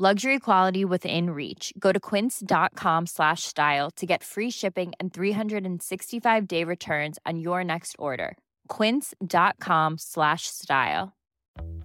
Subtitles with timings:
[0.00, 1.72] Luxury quality within reach.
[1.76, 7.64] Go to quince.com slash style to get free shipping and 365 day returns on your
[7.64, 8.38] next order.
[8.68, 11.16] Quince.com slash style.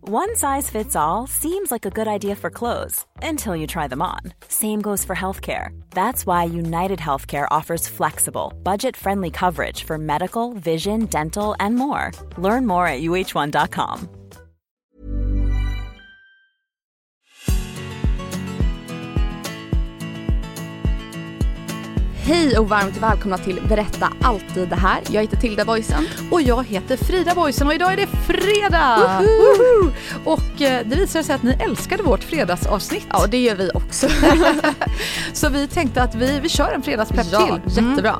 [0.02, 4.04] One size fits all seems like a good idea for clothes until you try them
[4.04, 4.20] on.
[4.48, 5.70] Same goes for healthcare.
[5.90, 12.12] That's why United Healthcare offers flexible, budget friendly coverage for medical, vision, dental, and more.
[12.38, 14.23] Learn more at uh1.com.
[22.26, 25.02] Hej och varmt välkomna till Berätta alltid det här.
[25.10, 26.08] Jag heter Tilda Boysen.
[26.32, 29.20] Och jag heter Frida Boysen och idag är det fredag!
[29.20, 29.92] Woho!
[30.26, 33.08] Och eh, det visar sig att ni älskade vårt fredagsavsnitt.
[33.10, 34.08] Ja, det gör vi också.
[35.34, 37.80] Så vi tänkte att vi, vi kör en fredagspepp ja, till.
[37.80, 37.90] Mm.
[37.90, 38.20] jättebra.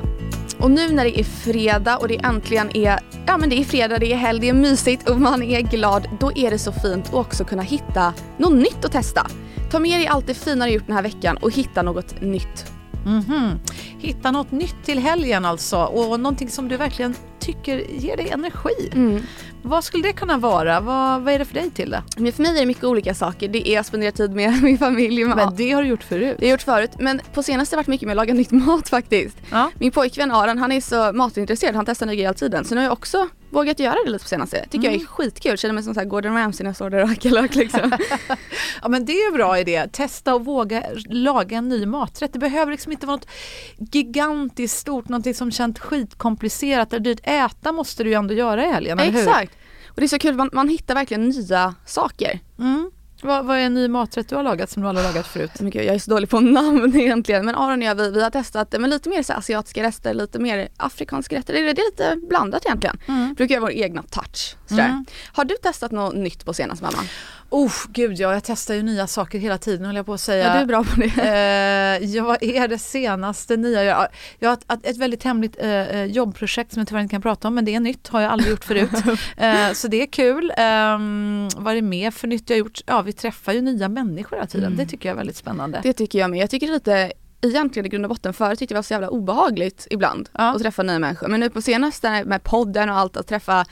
[0.58, 3.98] Och nu när det är fredag och det äntligen är, ja men det är fredag,
[3.98, 7.06] det är helg, det är mysigt och man är glad, då är det så fint
[7.08, 9.26] att också kunna hitta något nytt att testa.
[9.70, 12.73] Ta med dig allt det fina du gjort den här veckan och hitta något nytt.
[13.04, 13.60] Mhm.
[13.98, 18.90] Hitta något nytt till helgen alltså och någonting som du verkligen tycker ger dig energi.
[18.92, 19.22] Mm.
[19.62, 20.80] Vad skulle det kunna vara?
[20.80, 22.02] Vad, vad är det för dig till det?
[22.16, 23.48] Men för mig är det mycket olika saker.
[23.48, 25.24] Det är att spendera tid med min familj.
[25.24, 26.36] Med Men det har du gjort förut.
[26.38, 28.34] Det har jag gjort förut, men på senaste har det varit mycket med att laga
[28.34, 29.36] nytt mat faktiskt.
[29.50, 29.70] Ja.
[29.78, 32.64] Min pojkvän Aron, han är så matintresserad, han testar nya grejer hela tiden.
[32.64, 34.66] Så nu har jag också vågat göra det lite på senaste.
[34.70, 37.02] Tycker jag är skitkul, känner mig som så här Gordon Ramsay när jag står där
[37.02, 37.92] och hackar lök liksom.
[38.82, 39.86] Ja men det är en bra idé.
[39.92, 42.32] Testa och våga laga en ny maträtt.
[42.32, 43.28] Det behöver liksom inte vara något
[43.78, 47.20] gigantiskt stort, någonting som känns skitkomplicerat eller dyrt.
[47.22, 49.18] Äta måste du ju ändå göra i helgen, eller hur?
[49.18, 49.52] Exakt.
[49.86, 52.40] Och det är så kul, man, man hittar verkligen nya saker.
[52.58, 52.90] Mm.
[53.24, 55.50] Vad, vad är en ny maträtt du har lagat som du aldrig har lagat förut?
[55.60, 57.46] Men gud, jag är så dålig på namn egentligen.
[57.46, 60.38] Men Aron och jag, vi, vi har testat men lite mer så asiatiska rester, lite
[60.38, 61.52] mer afrikanska rätter.
[61.52, 62.98] Det är, det är lite blandat egentligen.
[63.08, 63.34] Mm.
[63.34, 64.56] Brukar göra vår egna touch.
[64.66, 64.84] Sådär.
[64.84, 65.04] Mm.
[65.32, 66.98] Har du testat något nytt på senaste mamma?
[67.54, 70.46] Oh, gud ja, jag testar ju nya saker hela tiden höll jag på att säga.
[70.46, 71.04] Ja, du är bra på det.
[71.24, 73.84] Eh, ja, vad är det senaste nya?
[73.84, 77.22] Jag, jag har ett, ett väldigt hemligt eh, eh, jobbprojekt som jag tyvärr inte kan
[77.22, 78.90] prata om men det är nytt, har jag aldrig gjort förut.
[79.36, 80.44] Eh, så det är kul.
[80.44, 82.80] Um, vad är det mer för nytt jag har gjort?
[82.86, 84.76] Ja, vi träffar ju nya människor hela tiden.
[84.76, 85.80] Det tycker jag är väldigt spännande.
[85.82, 86.40] Det tycker jag med.
[86.40, 89.08] Jag tycker lite egentligen i grund och botten förut tyckte jag det var så jävla
[89.08, 90.54] obehagligt ibland Ja.
[90.54, 91.28] att träffa nya människor.
[91.28, 93.64] Men nu på senaste med podden och allt att träffa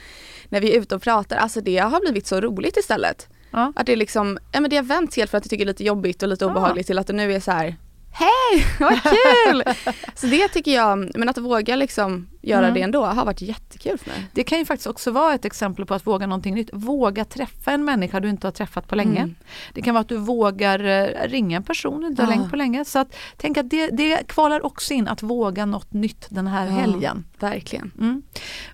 [0.49, 3.27] när vi är ute och pratar, alltså det har blivit så roligt istället.
[3.53, 3.73] Ja.
[3.75, 5.73] Att det liksom, ja men det har vänt helt för att jag tycker det är
[5.73, 7.75] lite jobbigt och lite obehagligt till att det nu är så här.
[8.11, 9.63] Hej, vad kul!
[10.15, 12.73] så det tycker jag, men att våga liksom göra Mm.
[12.73, 14.25] det ändå har varit jättekul för mig.
[14.33, 16.69] Det kan ju faktiskt också vara ett exempel på att våga någonting nytt.
[16.73, 19.19] Våga träffa en människa du inte har träffat på länge.
[19.21, 19.35] Mm.
[19.73, 22.37] Det kan vara att du vågar eh, ringa en person du inte har Ja.
[22.39, 22.85] ringt på länge.
[22.85, 26.67] Så att, tänk att det, det kvalar också in att våga något nytt den här
[26.67, 27.25] helgen.
[27.39, 27.91] Verkligen.
[27.99, 28.21] Mm.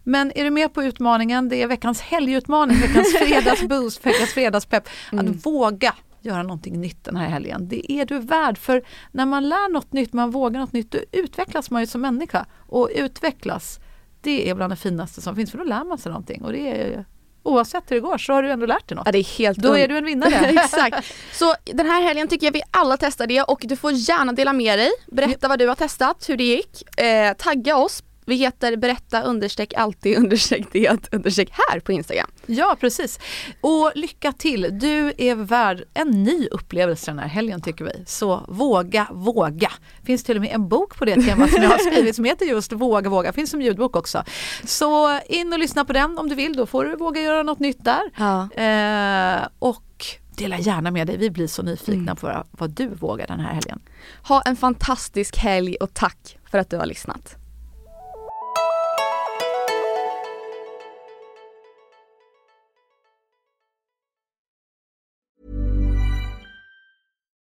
[0.03, 1.49] Men är du med på utmaningen?
[1.49, 4.89] Det är veckans helgutmaning, veckans fredagsboost, veckans fredagspepp.
[5.11, 5.25] Mm.
[5.31, 5.93] Att våga
[6.25, 7.67] göra någonting nytt den här helgen.
[7.67, 10.99] Det är du värd för när man lär något nytt, man vågar något nytt, då
[11.11, 12.45] utvecklas man ju som människa.
[12.57, 13.79] Och utvecklas,
[14.21, 16.43] det är bland det finaste som finns för då lär man sig någonting.
[16.43, 17.05] Och det är,
[17.43, 19.05] oavsett hur det går så har du ändå lärt dig något.
[19.05, 20.33] Ja, det är helt Då är du en vinnare.
[20.49, 21.15] Exakt.
[21.31, 24.53] Så den här helgen tycker jag vi alla testar det och du får gärna dela
[24.53, 24.89] med dig.
[25.07, 26.99] Berätta vad du har testat, hur det gick.
[26.99, 28.03] Eh, tagga oss.
[28.29, 32.27] Vi heter berätta understreck alltid understreck det understreck här på Instagram.
[32.45, 33.19] Ja, precis.
[33.61, 34.79] Och lycka till!
[34.79, 38.03] Du är värd en ny upplevelse den här helgen tycker vi.
[38.05, 39.71] Så våga, våga!
[40.03, 42.45] finns till och med en bok på det temat som jag har skrivit som heter
[42.45, 43.33] just Våga, våga.
[43.33, 44.23] finns som ljudbok också.
[44.63, 46.55] Så in och lyssna på den om du vill.
[46.55, 48.01] Då får du våga göra något nytt där.
[48.17, 48.63] Ja.
[48.63, 50.05] Eh, och
[50.37, 51.17] dela gärna med dig.
[51.17, 53.79] Vi blir så nyfikna på vad, vad du vågar den här helgen.
[54.27, 57.38] Ha en fantastisk helg och tack för att du har lyssnat.